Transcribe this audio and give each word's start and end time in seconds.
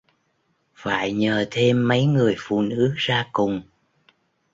phải 0.75 1.13
nhờ 1.13 1.45
thêm 1.51 1.87
mấy 1.87 2.05
người 2.05 2.35
phụ 2.39 2.61
nữ 2.61 2.93
ra 2.95 3.29
cùng 3.33 3.61